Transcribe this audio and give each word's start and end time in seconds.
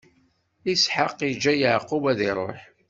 Isḥaq 0.73 1.19
iǧǧa 1.29 1.53
Yeɛqub 1.59 2.03
ad 2.11 2.19
iṛuḥ. 2.29 2.59